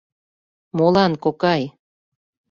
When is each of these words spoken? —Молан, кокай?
—Молан, 0.77 1.11
кокай? 1.23 1.61